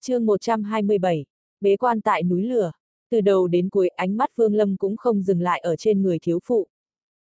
[0.00, 1.24] chương 127,
[1.60, 2.72] bế quan tại núi lửa.
[3.10, 6.18] Từ đầu đến cuối ánh mắt Vương Lâm cũng không dừng lại ở trên người
[6.18, 6.66] thiếu phụ.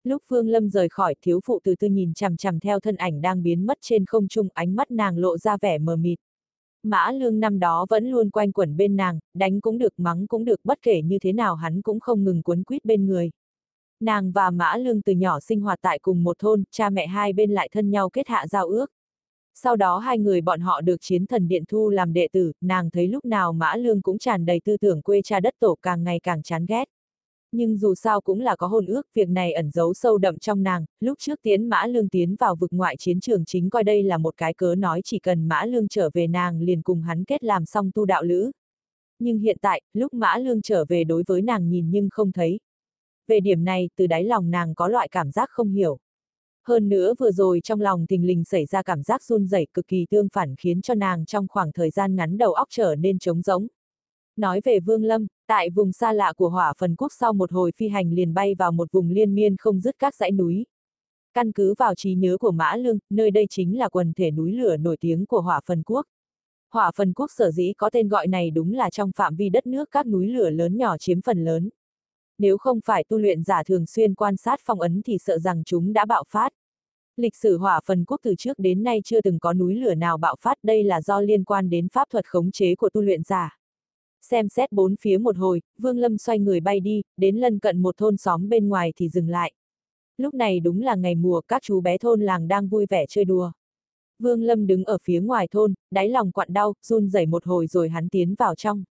[0.05, 3.21] Lúc Vương Lâm rời khỏi thiếu phụ từ từ nhìn chằm chằm theo thân ảnh
[3.21, 6.19] đang biến mất trên không trung ánh mắt nàng lộ ra vẻ mờ mịt.
[6.83, 10.45] Mã lương năm đó vẫn luôn quanh quẩn bên nàng, đánh cũng được mắng cũng
[10.45, 13.31] được bất kể như thế nào hắn cũng không ngừng cuốn quýt bên người.
[14.01, 17.33] Nàng và Mã lương từ nhỏ sinh hoạt tại cùng một thôn, cha mẹ hai
[17.33, 18.87] bên lại thân nhau kết hạ giao ước.
[19.63, 22.91] Sau đó hai người bọn họ được chiến thần điện thu làm đệ tử, nàng
[22.91, 26.05] thấy lúc nào Mã Lương cũng tràn đầy tư tưởng quê cha đất tổ càng
[26.05, 26.85] ngày càng chán ghét.
[27.53, 30.63] Nhưng dù sao cũng là có hôn ước, việc này ẩn giấu sâu đậm trong
[30.63, 34.03] nàng, lúc trước tiến Mã Lương tiến vào vực ngoại chiến trường chính coi đây
[34.03, 37.25] là một cái cớ nói chỉ cần Mã Lương trở về nàng liền cùng hắn
[37.25, 38.51] kết làm xong tu đạo lữ.
[39.19, 42.61] Nhưng hiện tại, lúc Mã Lương trở về đối với nàng nhìn nhưng không thấy.
[43.29, 45.99] Về điểm này, từ đáy lòng nàng có loại cảm giác không hiểu.
[46.71, 49.87] Hơn nữa vừa rồi trong lòng thình lình xảy ra cảm giác run rẩy cực
[49.87, 53.19] kỳ tương phản khiến cho nàng trong khoảng thời gian ngắn đầu óc trở nên
[53.19, 53.67] trống rỗng.
[54.37, 57.73] Nói về Vương Lâm, tại vùng xa lạ của hỏa phần quốc sau một hồi
[57.77, 60.67] phi hành liền bay vào một vùng liên miên không dứt các dãy núi.
[61.35, 64.53] Căn cứ vào trí nhớ của Mã Lương, nơi đây chính là quần thể núi
[64.53, 66.07] lửa nổi tiếng của hỏa phần quốc.
[66.73, 69.67] Hỏa phần quốc sở dĩ có tên gọi này đúng là trong phạm vi đất
[69.67, 71.71] nước các núi lửa lớn nhỏ chiếm phần lớn.
[72.39, 75.63] Nếu không phải tu luyện giả thường xuyên quan sát phong ấn thì sợ rằng
[75.65, 76.53] chúng đã bạo phát.
[77.21, 80.19] Lịch sử hỏa phần quốc từ trước đến nay chưa từng có núi lửa nào
[80.19, 83.23] bạo phát đây là do liên quan đến pháp thuật khống chế của tu luyện
[83.23, 83.59] giả.
[84.23, 87.83] Xem xét bốn phía một hồi, Vương Lâm xoay người bay đi, đến lân cận
[87.83, 89.53] một thôn xóm bên ngoài thì dừng lại.
[90.17, 93.25] Lúc này đúng là ngày mùa các chú bé thôn làng đang vui vẻ chơi
[93.25, 93.53] đùa.
[94.19, 97.67] Vương Lâm đứng ở phía ngoài thôn, đáy lòng quặn đau, run rẩy một hồi
[97.67, 98.85] rồi hắn tiến vào trong.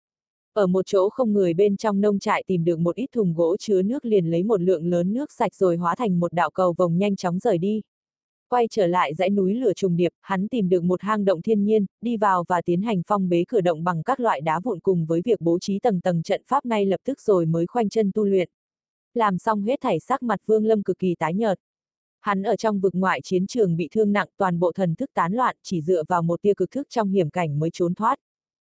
[0.52, 3.56] Ở một chỗ không người bên trong nông trại tìm được một ít thùng gỗ
[3.56, 6.74] chứa nước liền lấy một lượng lớn nước sạch rồi hóa thành một đạo cầu
[6.78, 7.82] vòng nhanh chóng rời đi.
[8.48, 11.64] Quay trở lại dãy núi lửa trùng điệp, hắn tìm được một hang động thiên
[11.64, 14.80] nhiên, đi vào và tiến hành phong bế cửa động bằng các loại đá vụn
[14.80, 17.88] cùng với việc bố trí tầng tầng trận pháp ngay lập tức rồi mới khoanh
[17.88, 18.48] chân tu luyện.
[19.14, 21.58] Làm xong hết thảy sắc mặt Vương Lâm cực kỳ tái nhợt.
[22.20, 25.32] Hắn ở trong vực ngoại chiến trường bị thương nặng toàn bộ thần thức tán
[25.32, 28.18] loạn chỉ dựa vào một tia cực thức trong hiểm cảnh mới trốn thoát.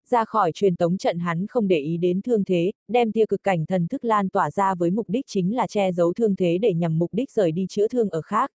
[0.09, 3.43] Ra khỏi truyền tống trận hắn không để ý đến thương thế, đem tia cực
[3.43, 6.57] cảnh thần thức lan tỏa ra với mục đích chính là che giấu thương thế
[6.57, 8.51] để nhằm mục đích rời đi chữa thương ở khác.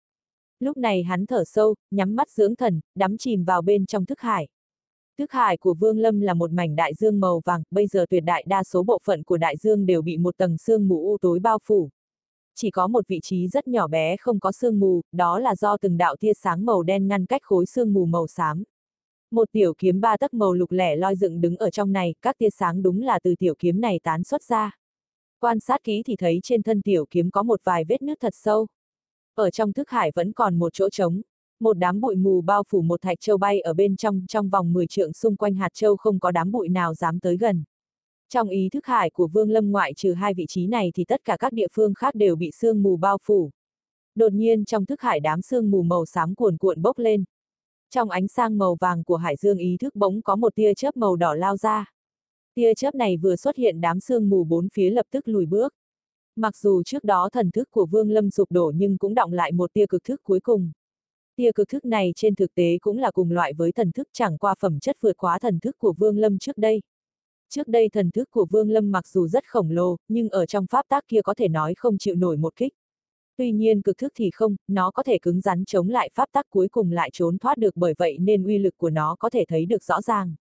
[0.63, 4.21] Lúc này hắn thở sâu, nhắm mắt dưỡng thần, đắm chìm vào bên trong thức
[4.21, 4.49] hải.
[5.19, 8.25] Thức hải của Vương Lâm là một mảnh đại dương màu vàng, bây giờ tuyệt
[8.25, 11.19] đại đa số bộ phận của đại dương đều bị một tầng sương mù u
[11.21, 11.91] tối bao phủ.
[12.55, 15.77] Chỉ có một vị trí rất nhỏ bé không có sương mù, đó là do
[15.77, 18.63] từng đạo tia sáng màu đen ngăn cách khối sương mù màu xám.
[19.31, 22.39] Một tiểu kiếm ba tấc màu lục lẻ loi dựng đứng ở trong này, các
[22.39, 24.77] tia sáng đúng là từ tiểu kiếm này tán xuất ra.
[25.41, 28.33] Quan sát kỹ thì thấy trên thân tiểu kiếm có một vài vết nước thật
[28.37, 28.67] sâu.
[29.35, 31.23] Ở trong thức hải vẫn còn một chỗ trống,
[31.61, 34.73] một đám bụi mù bao phủ một thạch châu bay ở bên trong, trong vòng
[34.73, 37.65] 10 trượng xung quanh hạt châu không có đám bụi nào dám tới gần.
[38.29, 41.25] Trong ý thức hải của Vương Lâm ngoại trừ hai vị trí này thì tất
[41.25, 43.51] cả các địa phương khác đều bị sương mù bao phủ.
[44.15, 47.25] Đột nhiên trong thức hải đám sương mù màu xám cuồn cuộn bốc lên.
[47.91, 50.97] Trong ánh sang màu vàng của hải dương ý thức bỗng có một tia chớp
[50.97, 51.91] màu đỏ lao ra.
[52.55, 55.75] Tia chớp này vừa xuất hiện đám sương mù bốn phía lập tức lùi bước.
[56.37, 59.53] Mặc dù trước đó thần thức của Vương Lâm sụp đổ nhưng cũng động lại
[59.53, 60.73] một tia cực thức cuối cùng.
[61.37, 64.39] Tia cực thức này trên thực tế cũng là cùng loại với thần thức chẳng
[64.39, 66.83] qua phẩm chất vượt quá thần thức của Vương Lâm trước đây.
[67.49, 70.67] Trước đây thần thức của Vương Lâm mặc dù rất khổng lồ, nhưng ở trong
[70.67, 72.73] pháp tác kia có thể nói không chịu nổi một kích.
[73.37, 76.51] Tuy nhiên cực thức thì không, nó có thể cứng rắn chống lại pháp tắc
[76.51, 79.45] cuối cùng lại trốn thoát được bởi vậy nên uy lực của nó có thể
[79.49, 80.35] thấy được rõ ràng.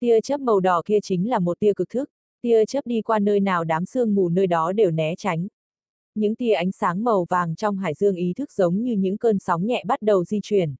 [0.00, 2.10] Tia chớp màu đỏ kia chính là một tia cực thức,
[2.42, 5.48] tia chớp đi qua nơi nào đám sương mù nơi đó đều né tránh.
[6.14, 9.38] Những tia ánh sáng màu vàng trong hải dương ý thức giống như những cơn
[9.38, 10.74] sóng nhẹ bắt đầu di chuyển.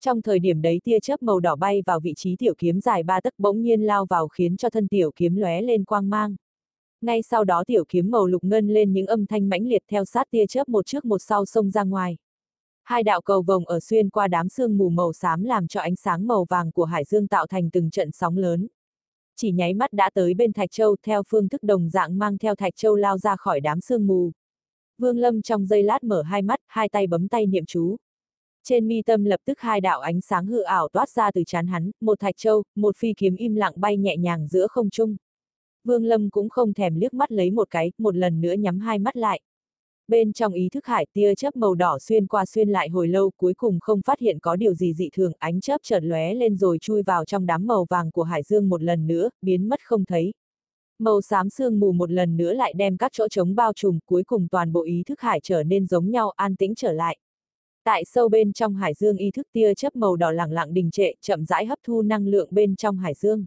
[0.00, 3.02] Trong thời điểm đấy tia chớp màu đỏ bay vào vị trí tiểu kiếm dài
[3.02, 6.36] ba tấc bỗng nhiên lao vào khiến cho thân tiểu kiếm lóe lên quang mang.
[7.00, 10.04] Ngay sau đó tiểu kiếm màu lục ngân lên những âm thanh mãnh liệt theo
[10.04, 12.16] sát tia chớp một trước một sau xông ra ngoài.
[12.84, 15.96] Hai đạo cầu vồng ở xuyên qua đám sương mù màu xám làm cho ánh
[15.96, 18.68] sáng màu vàng của hải dương tạo thành từng trận sóng lớn.
[19.36, 22.54] Chỉ nháy mắt đã tới bên Thạch Châu theo phương thức đồng dạng mang theo
[22.54, 24.32] Thạch Châu lao ra khỏi đám sương mù.
[24.98, 27.96] Vương Lâm trong giây lát mở hai mắt, hai tay bấm tay niệm chú.
[28.64, 31.66] Trên mi tâm lập tức hai đạo ánh sáng hư ảo toát ra từ chán
[31.66, 35.16] hắn, một Thạch Châu, một phi kiếm im lặng bay nhẹ nhàng giữa không trung.
[35.84, 38.98] Vương Lâm cũng không thèm liếc mắt lấy một cái, một lần nữa nhắm hai
[38.98, 39.40] mắt lại.
[40.08, 43.30] Bên trong ý thức hải tia chớp màu đỏ xuyên qua xuyên lại hồi lâu
[43.36, 46.56] cuối cùng không phát hiện có điều gì dị thường ánh chớp chợt lóe lên
[46.56, 49.80] rồi chui vào trong đám màu vàng của hải dương một lần nữa, biến mất
[49.84, 50.32] không thấy.
[50.98, 54.22] Màu xám sương mù một lần nữa lại đem các chỗ trống bao trùm cuối
[54.24, 57.18] cùng toàn bộ ý thức hải trở nên giống nhau an tĩnh trở lại.
[57.84, 60.90] Tại sâu bên trong hải dương ý thức tia chớp màu đỏ lẳng lặng đình
[60.90, 63.44] trệ, chậm rãi hấp thu năng lượng bên trong hải dương.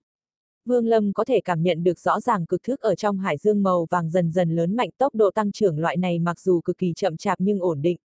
[0.65, 3.63] Vương Lâm có thể cảm nhận được rõ ràng cực thước ở trong hải dương
[3.63, 6.77] màu vàng dần dần lớn mạnh tốc độ tăng trưởng loại này mặc dù cực
[6.77, 7.97] kỳ chậm chạp nhưng ổn định.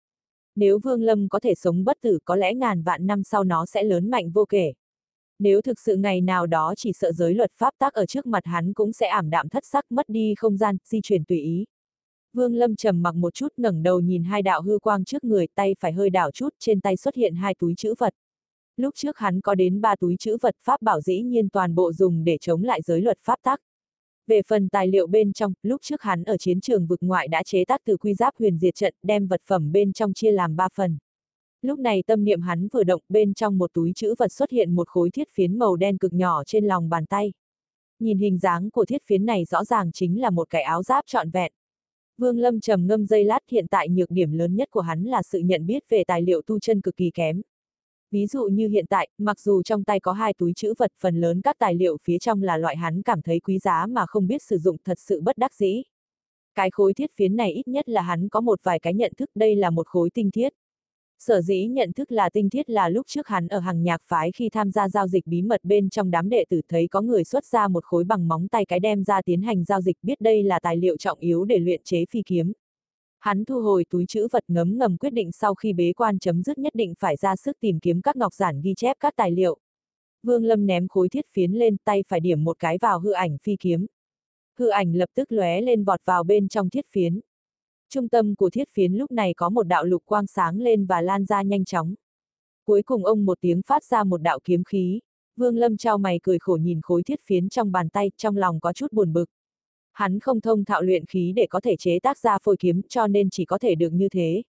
[0.56, 3.66] Nếu Vương Lâm có thể sống bất tử có lẽ ngàn vạn năm sau nó
[3.66, 4.72] sẽ lớn mạnh vô kể.
[5.38, 8.44] Nếu thực sự ngày nào đó chỉ sợ giới luật pháp tác ở trước mặt
[8.44, 11.64] hắn cũng sẽ ảm đạm thất sắc mất đi không gian, di chuyển tùy ý.
[12.32, 15.46] Vương Lâm trầm mặc một chút ngẩng đầu nhìn hai đạo hư quang trước người
[15.54, 18.14] tay phải hơi đảo chút trên tay xuất hiện hai túi chữ vật.
[18.78, 21.92] Lúc trước hắn có đến ba túi chữ vật pháp bảo dĩ nhiên toàn bộ
[21.92, 23.60] dùng để chống lại giới luật pháp tắc
[24.26, 27.42] Về phần tài liệu bên trong, lúc trước hắn ở chiến trường vực ngoại đã
[27.42, 30.56] chế tác từ quy giáp huyền diệt trận đem vật phẩm bên trong chia làm
[30.56, 30.98] ba phần.
[31.62, 34.74] Lúc này tâm niệm hắn vừa động bên trong một túi chữ vật xuất hiện
[34.74, 37.32] một khối thiết phiến màu đen cực nhỏ trên lòng bàn tay.
[38.00, 41.04] Nhìn hình dáng của thiết phiến này rõ ràng chính là một cái áo giáp
[41.06, 41.52] trọn vẹn.
[42.18, 45.22] Vương Lâm trầm ngâm dây lát hiện tại nhược điểm lớn nhất của hắn là
[45.22, 47.42] sự nhận biết về tài liệu tu chân cực kỳ kém.
[48.10, 51.20] Ví dụ như hiện tại, mặc dù trong tay có hai túi chữ vật phần
[51.20, 54.26] lớn các tài liệu phía trong là loại hắn cảm thấy quý giá mà không
[54.26, 55.82] biết sử dụng thật sự bất đắc dĩ.
[56.54, 59.30] Cái khối thiết phiến này ít nhất là hắn có một vài cái nhận thức
[59.34, 60.52] đây là một khối tinh thiết.
[61.18, 64.32] Sở dĩ nhận thức là tinh thiết là lúc trước hắn ở hàng nhạc phái
[64.32, 67.24] khi tham gia giao dịch bí mật bên trong đám đệ tử thấy có người
[67.24, 70.20] xuất ra một khối bằng móng tay cái đem ra tiến hành giao dịch biết
[70.20, 72.52] đây là tài liệu trọng yếu để luyện chế phi kiếm.
[73.18, 76.42] Hắn thu hồi túi chữ vật ngấm ngầm quyết định sau khi bế quan chấm
[76.42, 79.30] dứt nhất định phải ra sức tìm kiếm các ngọc giản ghi chép các tài
[79.30, 79.58] liệu.
[80.22, 83.38] Vương Lâm ném khối thiết phiến lên tay phải điểm một cái vào hư ảnh
[83.38, 83.86] phi kiếm.
[84.58, 87.20] Hư ảnh lập tức lóe lên vọt vào bên trong thiết phiến.
[87.88, 91.00] Trung tâm của thiết phiến lúc này có một đạo lục quang sáng lên và
[91.00, 91.94] lan ra nhanh chóng.
[92.64, 95.00] Cuối cùng ông một tiếng phát ra một đạo kiếm khí.
[95.36, 98.60] Vương Lâm trao mày cười khổ nhìn khối thiết phiến trong bàn tay, trong lòng
[98.60, 99.24] có chút buồn bực.
[99.98, 103.06] Hắn không thông thạo luyện khí để có thể chế tác ra phôi kiếm cho
[103.06, 104.42] nên chỉ có thể được như thế.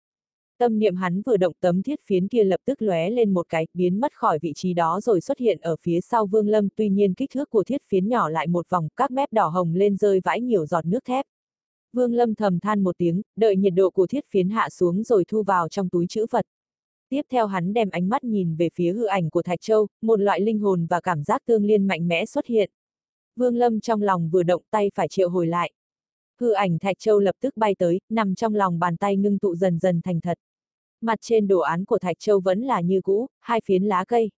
[0.58, 3.66] Tâm niệm hắn vừa động tấm thiết phiến kia lập tức lóe lên một cái,
[3.74, 6.88] biến mất khỏi vị trí đó rồi xuất hiện ở phía sau Vương Lâm, tuy
[6.88, 9.96] nhiên kích thước của thiết phiến nhỏ lại một vòng, các mép đỏ hồng lên
[9.96, 11.26] rơi vãi nhiều giọt nước thép.
[11.92, 15.24] Vương Lâm thầm than một tiếng, đợi nhiệt độ của thiết phiến hạ xuống rồi
[15.28, 16.46] thu vào trong túi chữ vật.
[17.08, 20.20] Tiếp theo hắn đem ánh mắt nhìn về phía hư ảnh của Thạch Châu, một
[20.20, 22.70] loại linh hồn và cảm giác tương liên mạnh mẽ xuất hiện.
[23.38, 25.72] Vương Lâm trong lòng vừa động tay phải triệu hồi lại.
[26.40, 29.54] Hư ảnh Thạch Châu lập tức bay tới, nằm trong lòng bàn tay ngưng tụ
[29.54, 30.38] dần dần thành thật.
[31.00, 34.30] Mặt trên đồ án của Thạch Châu vẫn là như cũ, hai phiến lá cây.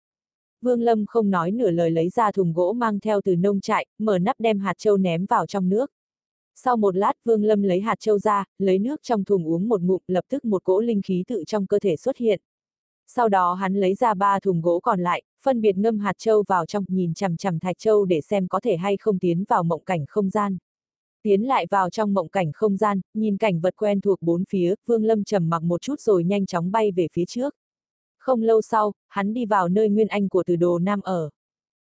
[0.60, 3.86] Vương Lâm không nói nửa lời lấy ra thùng gỗ mang theo từ nông trại,
[3.98, 5.90] mở nắp đem hạt châu ném vào trong nước.
[6.54, 9.82] Sau một lát Vương Lâm lấy hạt châu ra, lấy nước trong thùng uống một
[9.82, 12.40] ngụm, lập tức một cỗ linh khí tự trong cơ thể xuất hiện.
[13.06, 16.44] Sau đó hắn lấy ra ba thùng gỗ còn lại, phân biệt ngâm hạt châu
[16.48, 19.62] vào trong, nhìn chằm chằm thạch châu để xem có thể hay không tiến vào
[19.62, 20.58] mộng cảnh không gian.
[21.22, 24.74] Tiến lại vào trong mộng cảnh không gian, nhìn cảnh vật quen thuộc bốn phía,
[24.86, 27.54] Vương Lâm trầm mặc một chút rồi nhanh chóng bay về phía trước.
[28.18, 31.30] Không lâu sau, hắn đi vào nơi Nguyên Anh của Từ Đồ Nam ở.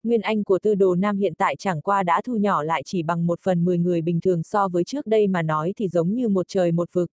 [0.02, 3.02] Nguyên Anh của Tư Đồ Nam hiện tại chẳng qua đã thu nhỏ lại chỉ
[3.02, 6.14] bằng một phần mười người bình thường so với trước đây mà nói thì giống
[6.14, 7.10] như một trời một vực.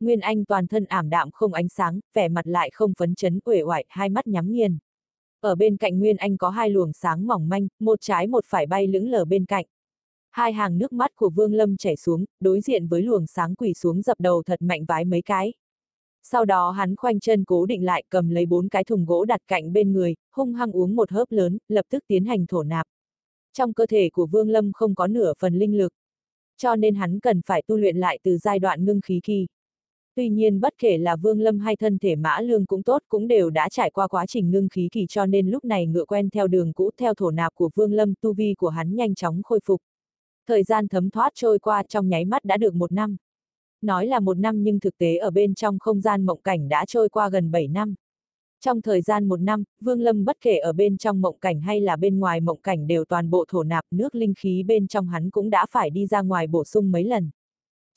[0.00, 3.38] Nguyên Anh toàn thân ảm đạm không ánh sáng, vẻ mặt lại không phấn chấn
[3.44, 4.78] uể oải, hai mắt nhắm nghiền.
[5.46, 8.66] Ở bên cạnh Nguyên Anh có hai luồng sáng mỏng manh, một trái một phải
[8.66, 9.66] bay lững lờ bên cạnh.
[10.30, 13.74] Hai hàng nước mắt của Vương Lâm chảy xuống, đối diện với luồng sáng quỷ
[13.74, 15.52] xuống dập đầu thật mạnh vái mấy cái.
[16.22, 19.40] Sau đó hắn khoanh chân cố định lại cầm lấy bốn cái thùng gỗ đặt
[19.48, 22.86] cạnh bên người, hung hăng uống một hớp lớn, lập tức tiến hành thổ nạp.
[23.52, 25.92] Trong cơ thể của Vương Lâm không có nửa phần linh lực.
[26.56, 29.46] Cho nên hắn cần phải tu luyện lại từ giai đoạn ngưng khí kỳ.
[30.16, 33.28] Tuy nhiên bất kể là Vương Lâm hay thân thể Mã Lương cũng tốt cũng
[33.28, 36.30] đều đã trải qua quá trình ngưng khí kỳ cho nên lúc này ngựa quen
[36.30, 39.42] theo đường cũ theo thổ nạp của Vương Lâm tu vi của hắn nhanh chóng
[39.42, 39.80] khôi phục.
[40.48, 43.16] Thời gian thấm thoát trôi qua trong nháy mắt đã được một năm.
[43.82, 46.84] Nói là một năm nhưng thực tế ở bên trong không gian mộng cảnh đã
[46.88, 47.94] trôi qua gần 7 năm.
[48.60, 51.80] Trong thời gian một năm, Vương Lâm bất kể ở bên trong mộng cảnh hay
[51.80, 55.08] là bên ngoài mộng cảnh đều toàn bộ thổ nạp nước linh khí bên trong
[55.08, 57.30] hắn cũng đã phải đi ra ngoài bổ sung mấy lần.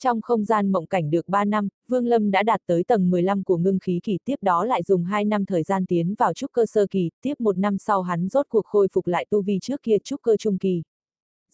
[0.02, 3.44] Trong không gian mộng cảnh được 3 năm, Vương Lâm đã đạt tới tầng 15
[3.44, 6.52] của ngưng khí kỳ tiếp đó lại dùng 2 năm thời gian tiến vào trúc
[6.52, 9.58] cơ sơ kỳ, tiếp một năm sau hắn rốt cuộc khôi phục lại tu vi
[9.62, 10.82] trước kia trúc cơ trung kỳ.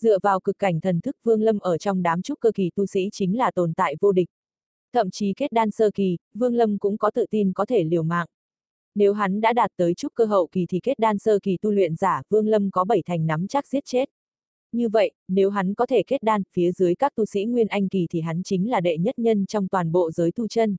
[0.01, 2.87] Dựa vào cực cảnh thần thức Vương Lâm ở trong đám trúc cơ kỳ tu
[2.87, 4.29] sĩ chính là tồn tại vô địch.
[4.93, 8.03] Thậm chí kết đan sơ kỳ, Vương Lâm cũng có tự tin có thể liều
[8.03, 8.27] mạng.
[8.95, 11.71] Nếu hắn đã đạt tới trúc cơ hậu kỳ thì kết đan sơ kỳ tu
[11.71, 14.09] luyện giả, Vương Lâm có bảy thành nắm chắc giết chết.
[14.73, 17.89] Như vậy, nếu hắn có thể kết đan, phía dưới các tu sĩ Nguyên Anh
[17.89, 20.77] kỳ thì hắn chính là đệ nhất nhân trong toàn bộ giới tu chân.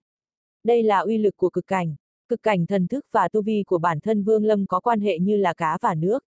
[0.64, 1.96] Đây là uy lực của cực cảnh.
[2.28, 5.20] Cực cảnh thần thức và tu vi của bản thân Vương Lâm có quan hệ
[5.20, 6.24] như là cá và nước.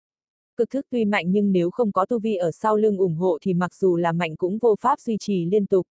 [0.56, 3.38] Cực thức tuy mạnh nhưng nếu không có tu vi ở sau lưng ủng hộ
[3.42, 5.86] thì mặc dù là mạnh cũng vô pháp duy trì liên tục.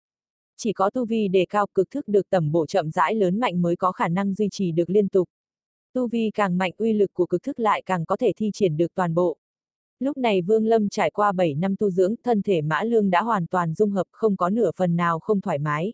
[0.56, 3.62] Chỉ có tu vi đề cao cực thức được tầm bổ chậm rãi lớn mạnh
[3.62, 5.28] mới có khả năng duy trì được liên tục.
[5.92, 8.76] Tu vi càng mạnh uy lực của cực thức lại càng có thể thi triển
[8.76, 9.36] được toàn bộ.
[10.02, 13.22] Lúc này Vương Lâm trải qua 7 năm tu dưỡng, thân thể Mã Lương đã
[13.22, 15.92] hoàn toàn dung hợp, không có nửa phần nào không thoải mái.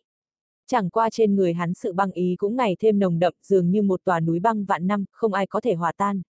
[0.67, 3.83] Chẳng qua trên người hắn sự băng ý cũng ngày thêm nồng đậm, dường như
[3.83, 6.23] một tòa núi băng vạn năm, không ai có thể hòa tan.